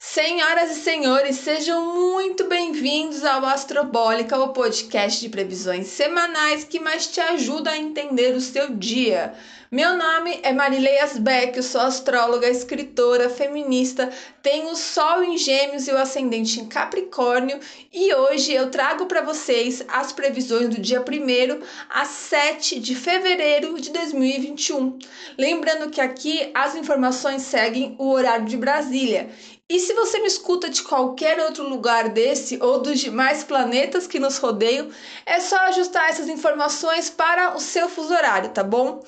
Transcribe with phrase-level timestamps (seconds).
[0.00, 7.08] Senhoras e senhores, sejam muito bem-vindos ao Astrobólica, o podcast de previsões semanais que mais
[7.08, 9.34] te ajuda a entender o seu dia.
[9.72, 14.08] Meu nome é Marilei Asbeck, eu sou astróloga, escritora, feminista,
[14.40, 17.58] tenho o Sol em Gêmeos e o Ascendente em Capricórnio
[17.92, 21.60] e hoje eu trago para vocês as previsões do dia 1
[21.90, 24.96] a 7 de fevereiro de 2021.
[25.36, 29.28] Lembrando que aqui as informações seguem o horário de Brasília
[29.70, 34.18] e se você me escuta de qualquer outro lugar desse ou dos demais planetas que
[34.18, 34.88] nos rodeiam,
[35.26, 39.04] é só ajustar essas informações para o seu fuso horário, tá bom?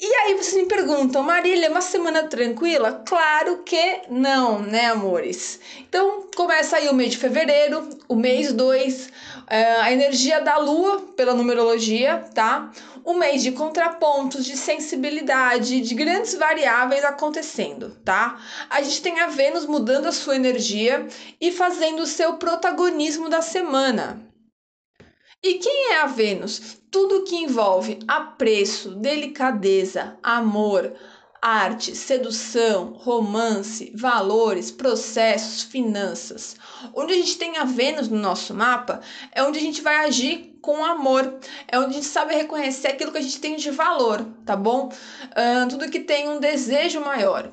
[0.00, 3.04] E aí vocês me perguntam, Marília, é uma semana tranquila?
[3.06, 5.60] Claro que não, né, amores?
[5.78, 9.08] Então começa aí o mês de fevereiro, o mês 2,
[9.46, 12.72] é, a energia da lua pela numerologia, tá?
[13.04, 18.40] Um mês de contrapontos, de sensibilidade, de grandes variáveis acontecendo, tá?
[18.70, 21.06] A gente tem a Vênus mudando a sua energia
[21.40, 24.20] e fazendo o seu protagonismo da semana.
[25.42, 26.78] E quem é a Vênus?
[26.90, 30.92] Tudo que envolve apreço, delicadeza, amor,
[31.40, 36.54] arte, sedução, romance, valores, processos, finanças.
[36.94, 39.00] Onde a gente tem a Vênus no nosso mapa
[39.32, 41.34] é onde a gente vai agir com amor.
[41.66, 44.88] É onde a gente sabe reconhecer aquilo que a gente tem de valor, tá bom?
[44.88, 47.50] Uh, tudo que tem um desejo maior.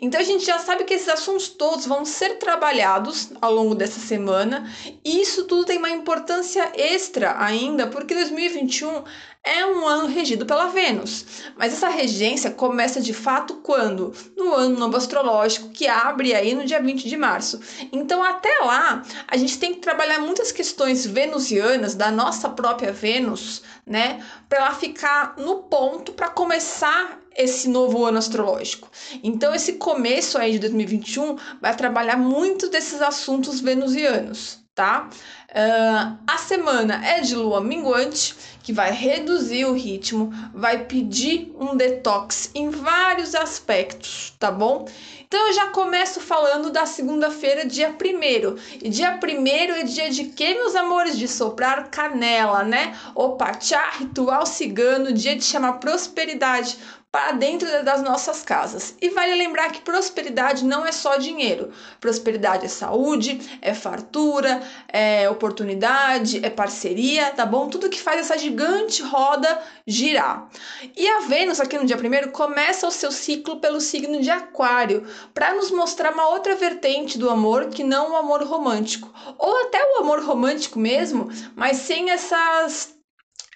[0.00, 3.98] Então a gente já sabe que esses assuntos todos vão ser trabalhados ao longo dessa
[3.98, 4.70] semana,
[5.04, 9.04] e isso tudo tem uma importância extra ainda, porque 2021
[9.44, 11.24] é um ano regido pela Vênus.
[11.56, 14.12] Mas essa regência começa de fato quando?
[14.36, 17.60] No ano novo astrológico, que abre aí no dia 20 de março.
[17.90, 23.62] Então, até lá, a gente tem que trabalhar muitas questões venusianas da nossa própria Vênus,
[23.86, 28.90] né, para ela ficar no ponto para começar esse novo ano astrológico.
[29.22, 35.08] Então, esse começo aí de 2021 vai trabalhar muito desses assuntos venusianos, tá?
[35.50, 41.76] Uh, a semana é de lua minguante, que vai reduzir o ritmo, vai pedir um
[41.76, 44.86] detox em vários aspectos, tá bom?
[45.26, 50.24] Então eu já começo falando da segunda-feira, dia 1 E dia 1 é dia de
[50.24, 51.16] quê, meus amores?
[51.16, 52.96] De soprar canela, né?
[53.14, 56.78] Opa, tchá, ritual cigano, dia de chamar prosperidade
[57.12, 58.94] para dentro das nossas casas.
[59.00, 61.72] E vale lembrar que prosperidade não é só dinheiro.
[62.00, 67.70] Prosperidade é saúde, é fartura, é oportunidade, é parceria, tá bom?
[67.70, 70.48] Tudo que faz essa gigante roda girar.
[70.94, 75.06] E a Vênus, aqui no dia primeiro, começa o seu ciclo pelo signo de Aquário,
[75.32, 79.10] para nos mostrar uma outra vertente do amor que não o amor romântico.
[79.38, 82.94] Ou até o amor romântico mesmo, mas sem essas.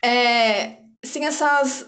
[0.02, 1.86] É, sem essas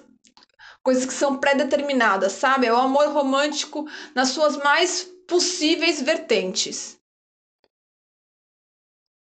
[0.83, 2.67] coisas que são pré-determinadas, sabe?
[2.67, 6.97] É o amor romântico nas suas mais possíveis vertentes.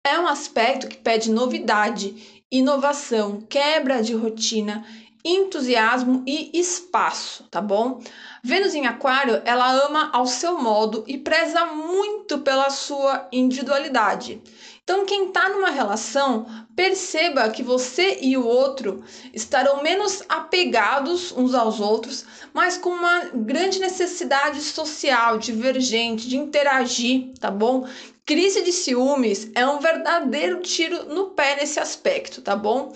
[0.08, 4.82] É um aspecto que pede novidade, inovação, quebra de rotina,
[5.22, 8.00] entusiasmo e espaço, tá bom?
[8.42, 14.40] Vênus em Aquário, ela ama ao seu modo e preza muito pela sua individualidade.
[14.82, 19.04] Então, quem está numa relação, perceba que você e o outro
[19.34, 27.34] estarão menos apegados uns aos outros, mas com uma grande necessidade social, divergente, de interagir,
[27.38, 27.86] tá bom?
[28.28, 32.92] Crise de ciúmes é um verdadeiro tiro no pé nesse aspecto, tá bom?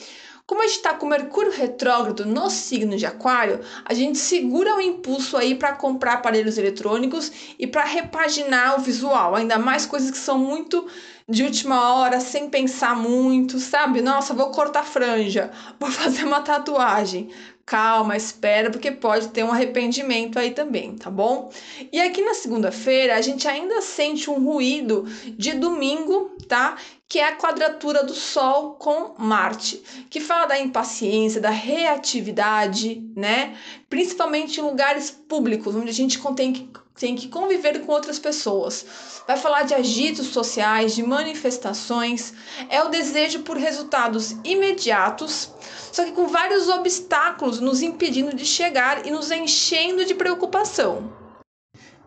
[0.46, 4.80] Como a gente está com Mercúrio retrógrado no signo de Aquário, a gente segura o
[4.82, 10.18] impulso aí para comprar aparelhos eletrônicos e para repaginar o visual, ainda mais coisas que
[10.18, 10.86] são muito
[11.26, 14.02] de última hora, sem pensar muito, sabe?
[14.02, 15.50] Nossa, vou cortar franja,
[15.80, 17.30] vou fazer uma tatuagem.
[17.64, 21.50] Calma, espera, porque pode ter um arrependimento aí também, tá bom?
[21.92, 25.04] E aqui na segunda-feira, a gente ainda sente um ruído
[25.38, 26.76] de domingo, tá?
[27.12, 33.54] Que é a quadratura do Sol com Marte, que fala da impaciência, da reatividade, né?
[33.90, 38.86] Principalmente em lugares públicos, onde a gente tem que, tem que conviver com outras pessoas.
[39.26, 42.32] Vai falar de agitos sociais, de manifestações,
[42.70, 45.50] é o desejo por resultados imediatos,
[45.92, 51.21] só que com vários obstáculos nos impedindo de chegar e nos enchendo de preocupação.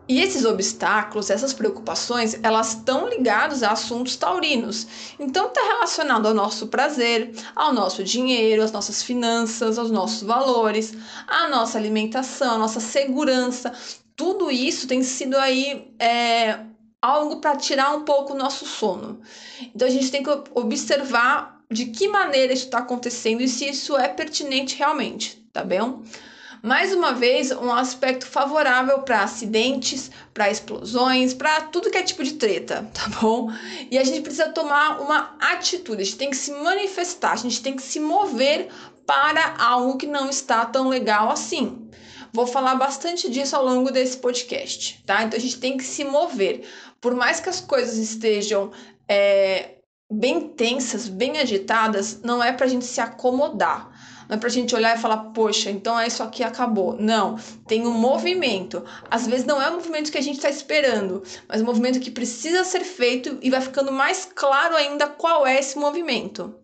[0.08, 4.86] E esses obstáculos, essas preocupações, elas estão ligadas a assuntos taurinos.
[5.18, 10.94] Então está relacionado ao nosso prazer, ao nosso dinheiro, às nossas finanças, aos nossos valores,
[11.26, 13.72] à nossa alimentação, à nossa segurança.
[14.14, 16.60] Tudo isso tem sido aí é,
[17.02, 19.20] algo para tirar um pouco o nosso sono.
[19.74, 23.96] Então a gente tem que observar de que maneira isso está acontecendo e se isso
[23.96, 25.80] é pertinente realmente, tá bem?
[26.66, 32.24] Mais uma vez, um aspecto favorável para acidentes, para explosões, para tudo que é tipo
[32.24, 33.52] de treta, tá bom?
[33.88, 37.62] E a gente precisa tomar uma atitude, a gente tem que se manifestar, a gente
[37.62, 38.66] tem que se mover
[39.06, 41.88] para algo que não está tão legal assim.
[42.32, 45.22] Vou falar bastante disso ao longo desse podcast, tá?
[45.22, 46.68] Então a gente tem que se mover.
[47.00, 48.72] Por mais que as coisas estejam
[49.08, 49.76] é,
[50.10, 53.88] bem tensas, bem agitadas, não é para a gente se acomodar.
[54.28, 56.96] Não é para a gente olhar e falar, poxa, então é isso aqui acabou.
[56.98, 57.36] Não,
[57.66, 58.84] tem um movimento.
[59.10, 62.10] Às vezes não é o movimento que a gente está esperando, mas um movimento que
[62.10, 66.54] precisa ser feito e vai ficando mais claro ainda qual é esse movimento.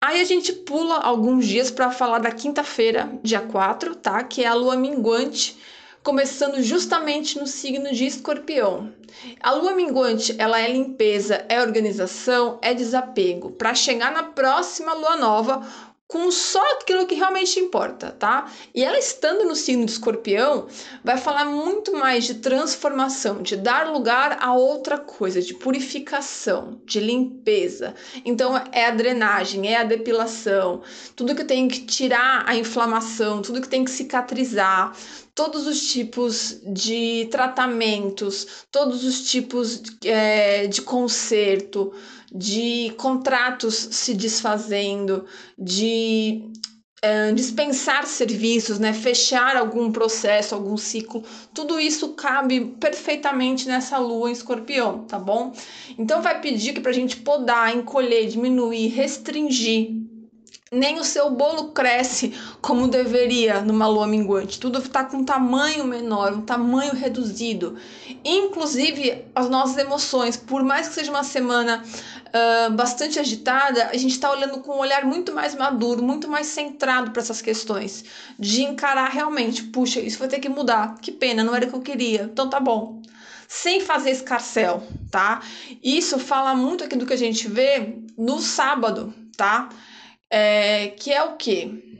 [0.00, 4.24] Aí a gente pula alguns dias para falar da quinta-feira, dia 4, tá?
[4.24, 5.56] Que é a lua minguante
[6.02, 8.92] começando justamente no signo de Escorpião.
[9.40, 15.16] A lua minguante, ela é limpeza, é organização, é desapego, para chegar na próxima lua
[15.16, 15.66] nova
[16.12, 18.52] com só aquilo que realmente importa, tá?
[18.74, 20.66] E ela estando no signo de escorpião,
[21.02, 27.00] vai falar muito mais de transformação, de dar lugar a outra coisa, de purificação, de
[27.00, 27.94] limpeza.
[28.26, 30.82] Então é a drenagem, é a depilação,
[31.16, 34.94] tudo que tem que tirar a inflamação, tudo que tem que cicatrizar,
[35.34, 41.90] todos os tipos de tratamentos, todos os tipos é, de conserto,
[42.34, 45.26] de contratos se desfazendo,
[45.58, 46.50] de
[47.02, 54.30] é, dispensar serviços, né, fechar algum processo, algum ciclo, tudo isso cabe perfeitamente nessa lua
[54.30, 55.52] em escorpião, tá bom?
[55.98, 60.02] Então vai pedir que para a gente podar, encolher, diminuir, restringir
[60.72, 62.32] nem o seu bolo cresce
[62.62, 64.58] como deveria numa lua minguante.
[64.58, 67.76] Tudo está com um tamanho menor, um tamanho reduzido.
[68.24, 71.84] Inclusive as nossas emoções, por mais que seja uma semana
[72.74, 77.10] bastante agitada, a gente está olhando com um olhar muito mais maduro, muito mais centrado
[77.10, 78.04] para essas questões,
[78.38, 80.94] de encarar realmente, puxa, isso vai ter que mudar.
[81.00, 82.22] Que pena, não era o que eu queria.
[82.22, 83.02] Então tá bom
[83.48, 85.42] sem fazer escarcel, tá?
[85.82, 89.68] Isso fala muito aqui do que a gente vê no sábado, tá?
[90.32, 91.91] é, que é o que?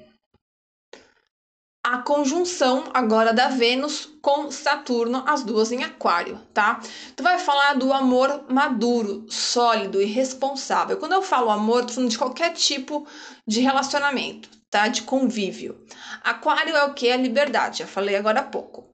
[1.84, 6.80] A conjunção agora da Vênus com Saturno, as duas em Aquário, tá?
[7.16, 10.96] Tu vai falar do amor maduro, sólido e responsável.
[10.96, 13.04] Quando eu falo amor, tô falando de qualquer tipo
[13.44, 14.86] de relacionamento, tá?
[14.86, 15.84] De convívio.
[16.22, 17.10] Aquário é o que?
[17.10, 18.91] A liberdade, já falei agora há pouco.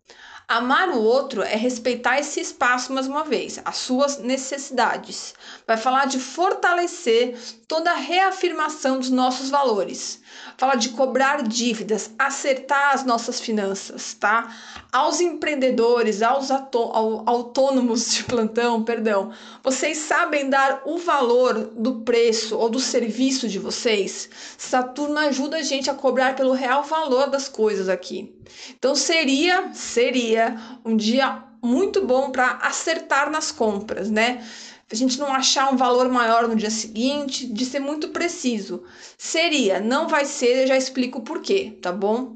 [0.50, 5.35] Amar o outro é respeitar esse espaço mais uma vez, as suas necessidades.
[5.67, 10.23] Vai falar de fortalecer toda a reafirmação dos nossos valores.
[10.56, 14.50] Fala de cobrar dívidas, acertar as nossas finanças, tá?
[14.91, 19.31] Aos empreendedores, aos autônomos de plantão, perdão,
[19.62, 24.31] vocês sabem dar o valor do preço ou do serviço de vocês?
[24.56, 28.35] Saturno ajuda a gente a cobrar pelo real valor das coisas aqui.
[28.79, 34.45] Então seria, seria um dia muito bom para acertar nas compras, né?
[34.91, 38.85] a gente não achar um valor maior no dia seguinte, de ser muito preciso.
[39.19, 42.35] Seria, não vai ser, eu já explico o porquê, tá bom?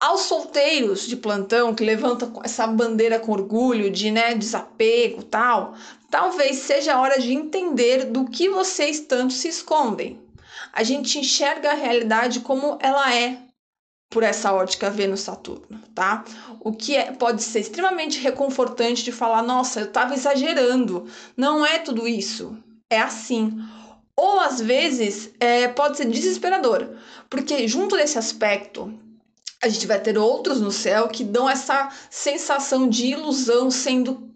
[0.00, 5.74] Aos solteiros de plantão que levantam essa bandeira com orgulho de né, desapego tal,
[6.10, 10.20] talvez seja a hora de entender do que vocês tanto se escondem.
[10.72, 13.38] A gente enxerga a realidade como ela é,
[14.10, 16.24] por essa ótica Vênus-Saturno, tá?
[16.60, 21.06] O que é, pode ser extremamente reconfortante de falar, nossa, eu estava exagerando.
[21.36, 22.56] Não é tudo isso.
[22.88, 23.58] É assim.
[24.16, 26.88] Ou às vezes é, pode ser desesperador,
[27.28, 28.92] porque junto desse aspecto
[29.62, 34.27] a gente vai ter outros no céu que dão essa sensação de ilusão sendo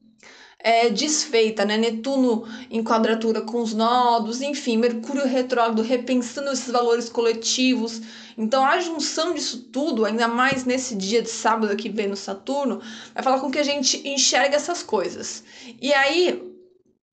[0.62, 1.76] é, desfeita, né?
[1.76, 8.00] Netuno em quadratura com os nodos, enfim, Mercúrio retrógrado repensando esses valores coletivos.
[8.38, 12.80] Então, a junção disso tudo, ainda mais nesse dia de sábado que vem no Saturno,
[13.14, 15.44] vai falar com que a gente enxerga essas coisas.
[15.80, 16.52] E aí,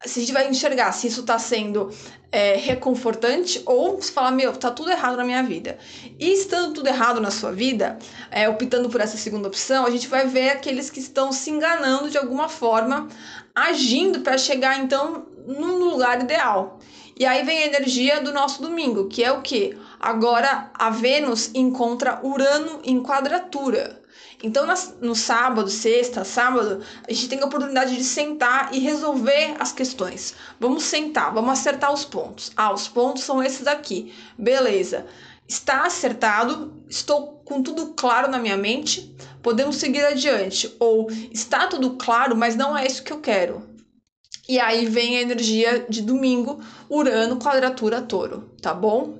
[0.06, 1.92] se a gente vai enxergar se isso está sendo
[2.32, 5.78] é, reconfortante ou se falar, meu, tá tudo errado na minha vida.
[6.18, 8.00] E estando tudo errado na sua vida,
[8.32, 12.10] é, optando por essa segunda opção, a gente vai ver aqueles que estão se enganando
[12.10, 13.10] de alguma forma,
[13.54, 16.80] agindo para chegar então num lugar ideal.
[17.18, 19.78] E aí vem a energia do nosso domingo, que é o que?
[20.00, 24.02] Agora a Vênus encontra Urano em quadratura.
[24.42, 24.66] Então,
[25.02, 30.34] no sábado, sexta, sábado, a gente tem a oportunidade de sentar e resolver as questões.
[30.58, 32.52] Vamos sentar, vamos acertar os pontos.
[32.56, 34.14] Ah, os pontos são esses aqui.
[34.38, 35.06] Beleza.
[35.46, 40.74] Está acertado, estou com tudo claro na minha mente, podemos seguir adiante.
[40.80, 43.68] Ou está tudo claro, mas não é isso que eu quero.
[44.48, 49.20] E aí vem a energia de domingo, Urano, quadratura touro, tá bom?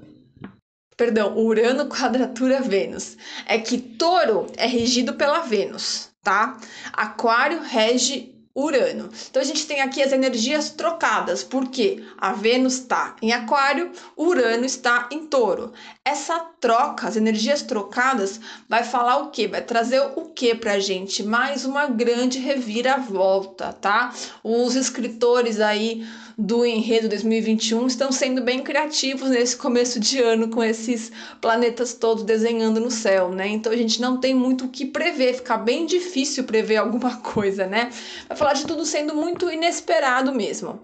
[1.00, 3.16] Perdão, Urano quadratura Vênus.
[3.46, 6.58] É que Touro é regido pela Vênus, tá?
[6.92, 9.10] Aquário rege Urano.
[9.30, 14.66] Então a gente tem aqui as energias trocadas, porque a Vênus está em Aquário, Urano
[14.66, 15.72] está em Touro.
[16.04, 19.48] Essa troca, as energias trocadas, vai falar o que?
[19.48, 21.24] Vai trazer o que pra gente?
[21.24, 24.14] Mais uma grande reviravolta, tá?
[24.44, 26.06] Os escritores aí
[26.40, 32.24] do Enredo 2021 estão sendo bem criativos nesse começo de ano com esses planetas todos
[32.24, 33.50] desenhando no céu, né?
[33.50, 37.68] Então a gente não tem muito o que prever, fica bem difícil prever alguma coisa,
[37.68, 37.92] né?
[38.30, 40.80] Vai falar de tudo sendo muito inesperado mesmo.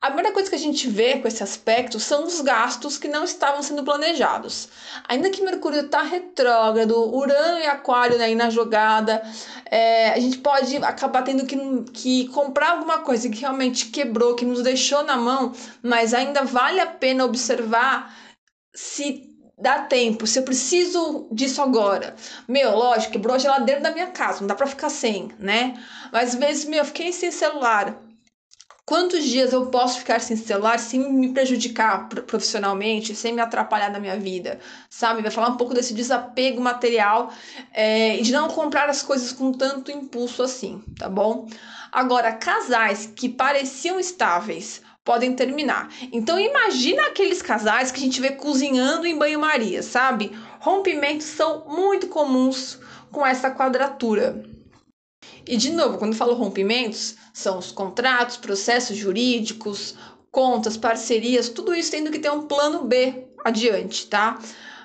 [0.00, 3.24] A primeira coisa que a gente vê com esse aspecto são os gastos que não
[3.24, 4.68] estavam sendo planejados.
[5.08, 9.20] Ainda que Mercúrio está retrógrado, Urano e Aquário né, aí na jogada,
[9.68, 11.56] é, a gente pode acabar tendo que,
[11.92, 15.52] que comprar alguma coisa que realmente quebrou, que nos deixou na mão,
[15.82, 18.14] mas ainda vale a pena observar
[18.74, 19.24] se
[19.60, 22.14] dá tempo, se eu preciso disso agora.
[22.46, 25.74] Meu, lógico, quebrou a geladeira da minha casa, não dá para ficar sem, né?
[26.12, 28.08] Mas às vezes, meu, eu fiquei sem celular
[28.88, 34.00] Quantos dias eu posso ficar sem celular sem me prejudicar profissionalmente, sem me atrapalhar na
[34.00, 35.20] minha vida, sabe?
[35.20, 37.30] Vai falar um pouco desse desapego material
[37.74, 41.46] é, e de não comprar as coisas com tanto impulso assim, tá bom?
[41.92, 45.88] Agora, casais que pareciam estáveis podem terminar.
[46.12, 50.38] Então, imagina aqueles casais que a gente vê cozinhando em banho-maria, sabe?
[50.60, 52.78] Rompimentos são muito comuns
[53.10, 54.44] com essa quadratura.
[55.46, 59.94] E de novo, quando falo rompimentos, são os contratos, processos jurídicos,
[60.30, 64.38] contas, parcerias, tudo isso tendo que ter um plano B adiante, tá?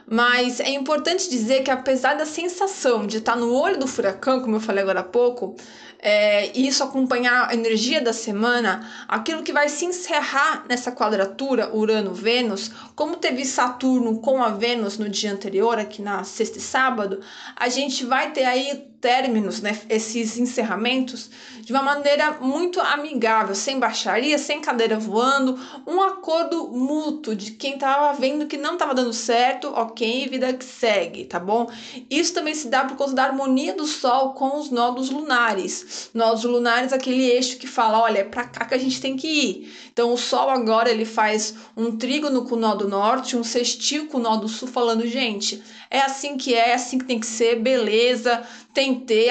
[0.09, 4.55] Mas é importante dizer que apesar da sensação de estar no olho do furacão, como
[4.55, 5.57] eu falei agora há pouco,
[6.05, 12.69] é, isso acompanhar a energia da semana, aquilo que vai se encerrar nessa quadratura Urano-Vênus,
[12.93, 17.21] como teve Saturno com a Vênus no dia anterior, aqui na sexta e sábado,
[17.55, 21.29] a gente vai ter aí términos, né, esses encerramentos,
[21.59, 27.73] de uma maneira muito amigável, sem baixaria, sem cadeira voando, um acordo mútuo de quem
[27.73, 31.69] estava vendo que não estava dando certo, ok, vida que segue, tá bom?
[32.09, 36.09] Isso também se dá por causa da harmonia do Sol com os nodos lunares.
[36.13, 39.27] Nodos lunares, aquele eixo que fala, olha, é para cá que a gente tem que
[39.27, 39.73] ir.
[39.91, 44.07] Então o Sol agora ele faz um trígono com o nó do norte, um sextil
[44.07, 47.19] com o nó do sul, falando, gente, é assim que é, é assim que tem
[47.19, 48.43] que ser, beleza,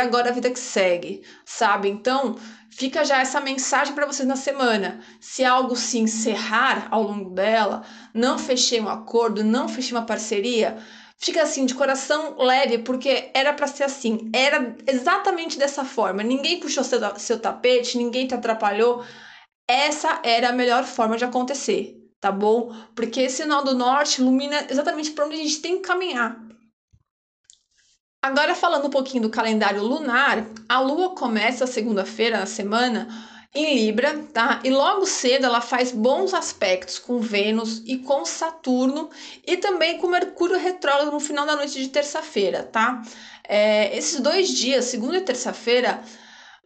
[0.00, 1.88] agora a vida que segue, sabe?
[1.88, 2.36] Então,
[2.70, 5.00] fica já essa mensagem para vocês na semana.
[5.20, 10.78] Se algo se encerrar ao longo dela, não fechei um acordo, não fechei uma parceria,
[11.18, 16.22] fica assim de coração leve, porque era para ser assim, era exatamente dessa forma.
[16.22, 19.04] Ninguém puxou seu, seu tapete, ninguém te atrapalhou.
[19.68, 22.74] Essa era a melhor forma de acontecer, tá bom?
[22.94, 26.51] Porque esse nó do norte ilumina exatamente para onde a gente tem que caminhar.
[28.22, 33.08] Agora falando um pouquinho do calendário lunar, a lua começa segunda-feira na semana
[33.52, 34.60] em Libra, tá?
[34.62, 39.10] E logo cedo ela faz bons aspectos com Vênus e com Saturno
[39.44, 43.02] e também com Mercúrio retrógrado no final da noite de terça-feira, tá?
[43.42, 46.00] É, esses dois dias, segunda e terça-feira,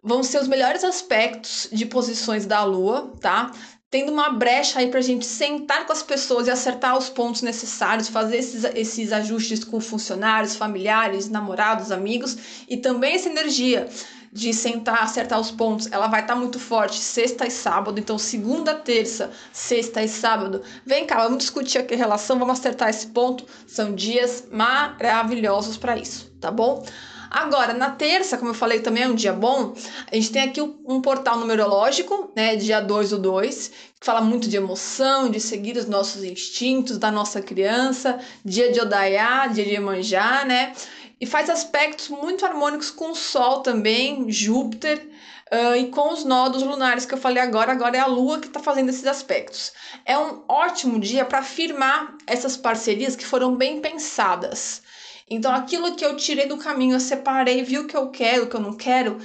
[0.02, 3.50] vão ser os melhores aspectos de posições da Lua, tá?
[3.96, 7.40] Tendo uma brecha aí para a gente sentar com as pessoas e acertar os pontos
[7.40, 12.36] necessários, fazer esses, esses ajustes com funcionários, familiares, namorados, amigos
[12.68, 13.88] e também essa energia
[14.30, 18.18] de sentar, acertar os pontos, ela vai estar tá muito forte sexta e sábado, então
[18.18, 20.60] segunda, terça, sexta e sábado.
[20.84, 23.46] Vem cá, vamos discutir aqui a relação, vamos acertar esse ponto.
[23.66, 26.84] São dias maravilhosos para isso, tá bom?
[27.30, 29.74] Agora, na terça, como eu falei, também é um dia bom.
[30.10, 33.68] A gente tem aqui um portal numerológico, né, dia 2 do 2,
[33.98, 38.80] que fala muito de emoção, de seguir os nossos instintos da nossa criança, dia de
[38.80, 40.72] Odaiá, dia de Iemanjá, né?
[41.20, 45.08] E faz aspectos muito harmônicos com o Sol também, Júpiter,
[45.46, 48.48] Uh, e com os nodos lunares que eu falei agora, agora é a Lua que
[48.48, 49.72] está fazendo esses aspectos.
[50.04, 54.82] É um ótimo dia para firmar essas parcerias que foram bem pensadas.
[55.28, 58.48] Então, aquilo que eu tirei do caminho, eu separei, vi o que eu quero, o
[58.48, 59.18] que eu não quero.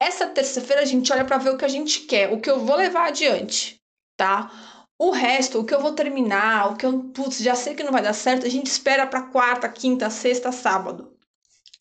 [0.00, 2.58] Essa terça-feira a gente olha para ver o que a gente quer, o que eu
[2.64, 3.80] vou levar adiante,
[4.16, 4.50] tá?
[4.98, 7.92] O resto, o que eu vou terminar, o que eu, putz, já sei que não
[7.92, 11.16] vai dar certo, a gente espera para quarta, quinta, sexta, sábado,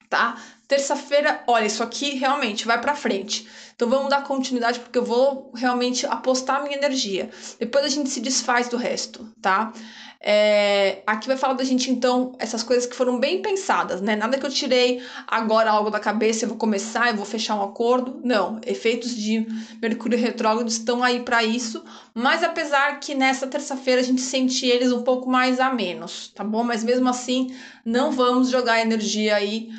[0.09, 0.41] tá?
[0.71, 3.45] Terça-feira, olha, isso aqui realmente vai para frente.
[3.75, 7.29] Então vamos dar continuidade porque eu vou realmente apostar minha energia.
[7.59, 9.73] Depois a gente se desfaz do resto, tá?
[10.21, 14.15] É, aqui vai falar da gente, então, essas coisas que foram bem pensadas, né?
[14.15, 17.63] Nada que eu tirei agora algo da cabeça, eu vou começar, eu vou fechar um
[17.63, 18.21] acordo.
[18.23, 19.45] Não, efeitos de
[19.81, 24.93] Mercúrio retrógrado estão aí para isso, mas apesar que nessa terça-feira a gente sente eles
[24.93, 26.63] um pouco mais a menos, tá bom?
[26.63, 29.69] Mas mesmo assim, não vamos jogar energia aí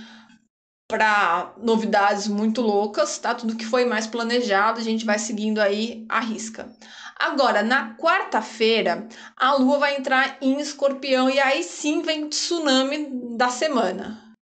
[0.93, 3.35] para novidades muito loucas, tá?
[3.35, 6.71] Tudo que foi mais planejado, a gente vai seguindo aí a risca.
[7.19, 13.09] Agora, na quarta-feira, a lua vai entrar em escorpião e aí sim vem o tsunami
[13.39, 14.37] da semana.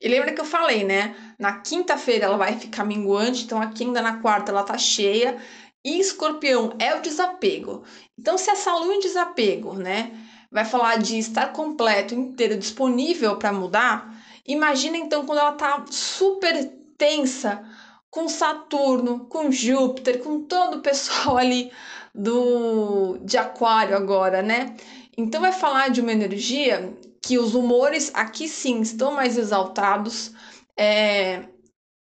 [0.00, 1.14] E lembra que eu falei, né?
[1.38, 5.38] Na quinta-feira ela vai ficar minguante, então aqui ainda na quarta ela tá cheia.
[5.84, 7.84] E escorpião é o desapego.
[8.18, 10.10] Então, se essa lua em desapego, né,
[10.50, 14.12] vai falar de estar completo, inteiro, disponível para mudar,
[14.46, 16.64] Imagina então quando ela tá super
[16.98, 17.64] tensa
[18.10, 21.72] com Saturno, com Júpiter, com todo o pessoal ali
[22.14, 24.76] do de Aquário agora, né?
[25.16, 30.32] Então vai falar de uma energia que os humores aqui sim estão mais exaltados,
[30.76, 31.44] é,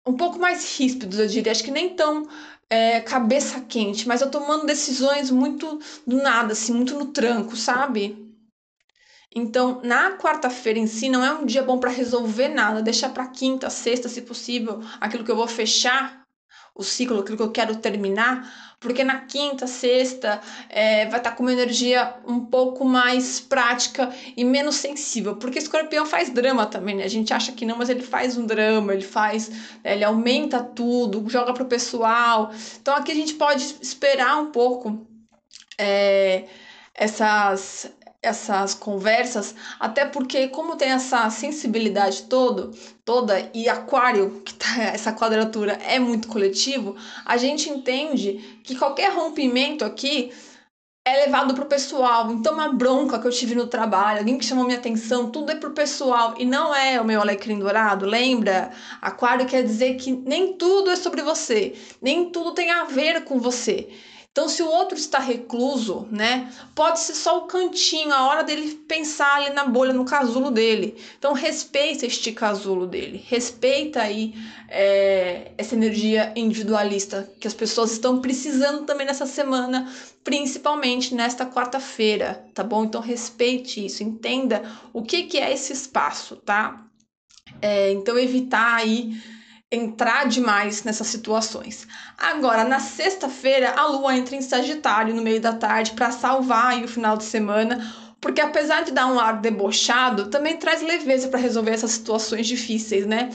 [0.06, 2.26] um pouco mais ríspidos, eu diria, acho que nem tão
[2.70, 8.27] é, cabeça quente, mas eu tomando decisões muito do nada, assim, muito no tranco, sabe?
[9.34, 13.26] Então, na quarta-feira em si, não é um dia bom para resolver nada, deixar para
[13.26, 16.22] quinta, sexta, se possível, aquilo que eu vou fechar
[16.74, 21.36] o ciclo, aquilo que eu quero terminar, porque na quinta, sexta, é, vai estar tá
[21.36, 26.94] com uma energia um pouco mais prática e menos sensível, porque escorpião faz drama também,
[26.94, 27.02] né?
[27.02, 29.50] A gente acha que não, mas ele faz um drama, ele faz,
[29.84, 32.52] ele aumenta tudo, joga pro pessoal.
[32.80, 35.04] Então aqui a gente pode esperar um pouco.
[35.76, 36.44] É,
[36.98, 42.72] essas essas conversas, até porque como tem essa sensibilidade todo,
[43.04, 49.12] toda e aquário, que tá essa quadratura é muito coletivo, a gente entende que qualquer
[49.12, 50.32] rompimento aqui
[51.04, 52.30] é levado pro pessoal.
[52.32, 55.54] Então uma bronca que eu tive no trabalho, alguém que chamou minha atenção, tudo é
[55.54, 58.70] pro pessoal e não é o meu alecrim dourado, lembra?
[59.00, 63.38] Aquário quer dizer que nem tudo é sobre você, nem tudo tem a ver com
[63.38, 63.88] você.
[64.38, 68.72] Então, se o outro está recluso, né, pode ser só o cantinho, a hora dele
[68.86, 70.96] pensar ali na bolha, no casulo dele.
[71.18, 74.34] Então, respeita este casulo dele, respeita aí
[74.68, 79.92] é, essa energia individualista que as pessoas estão precisando também nessa semana,
[80.22, 82.84] principalmente nesta quarta-feira, tá bom?
[82.84, 86.86] Então, respeite isso, entenda o que, que é esse espaço, tá?
[87.60, 89.20] É, então, evitar aí
[89.70, 91.86] entrar demais nessas situações.
[92.16, 96.84] Agora, na sexta-feira, a lua entra em Sagitário no meio da tarde para salvar aí
[96.84, 101.38] o final de semana, porque apesar de dar um ar debochado, também traz leveza para
[101.38, 103.30] resolver essas situações difíceis, né?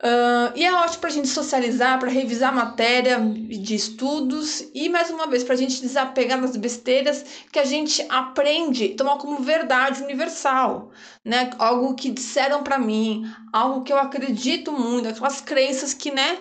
[0.00, 5.10] Uh, e é ótimo para a gente socializar, para revisar matéria de estudos e, mais
[5.10, 10.00] uma vez, para a gente desapegar das besteiras que a gente aprende, tomar como verdade
[10.00, 10.92] universal,
[11.24, 11.50] né?
[11.58, 16.38] Algo que disseram para mim, algo que eu acredito muito, aquelas crenças que, né,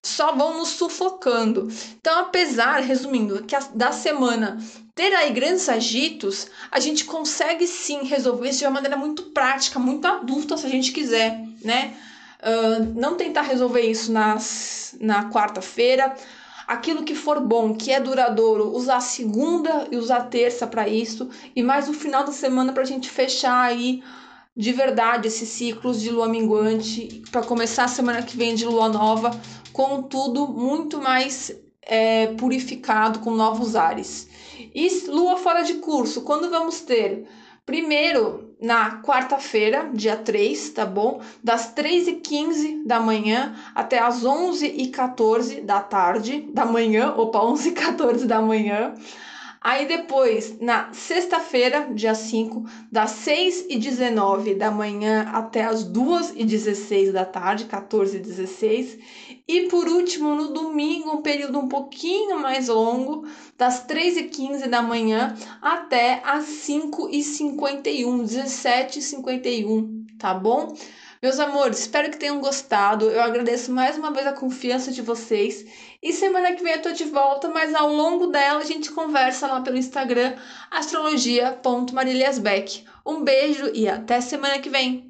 [0.00, 1.68] só vão nos sufocando.
[2.00, 4.56] Então, apesar, resumindo, que a, da semana
[4.94, 9.80] ter aí grandes agitos, a gente consegue sim resolver isso de uma maneira muito prática,
[9.80, 11.96] muito adulta, se a gente quiser, né?
[12.94, 16.14] Não tentar resolver isso nas, na quarta-feira.
[16.66, 20.88] Aquilo que for bom, que é duradouro, usar a segunda e usar a terça para
[20.88, 21.28] isso.
[21.54, 24.02] E mais o final da semana para a gente fechar aí
[24.56, 27.22] de verdade esses ciclos de lua minguante.
[27.32, 29.30] Para começar a semana que vem de lua nova,
[29.72, 34.28] com tudo muito mais é, purificado, com novos ares.
[34.74, 37.26] E lua fora de curso, quando vamos ter?
[37.66, 41.22] Primeiro, na quarta-feira, dia 3, tá bom?
[41.42, 48.94] Das 3h15 da manhã até as 11h14 da tarde, da manhã, opa, 11h14 da manhã.
[49.62, 56.32] Aí depois, na sexta-feira, dia 5, das 6 e 19 da manhã até as 2
[56.34, 58.98] e 16 da tarde, 14 e 16.
[59.46, 63.26] E por último, no domingo, um período um pouquinho mais longo,
[63.58, 70.32] das 3 e 15 da manhã até as 5 e 51, 17 e 51, tá
[70.32, 70.74] bom?
[71.22, 73.10] Meus amores, espero que tenham gostado.
[73.10, 75.66] Eu agradeço mais uma vez a confiança de vocês.
[76.02, 79.46] E semana que vem eu tô de volta, mas ao longo dela a gente conversa
[79.46, 80.34] lá pelo Instagram
[80.70, 82.86] astrologia.marilhasbeck.
[83.04, 85.09] Um beijo e até semana que vem.